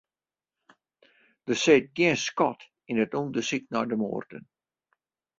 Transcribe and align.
Der 1.47 1.57
siet 1.63 1.85
gjin 1.95 2.17
skot 2.25 2.61
yn 2.89 3.01
it 3.03 3.17
ûndersyk 3.19 3.65
nei 3.71 3.85
de 3.89 3.95
moarden. 4.01 4.43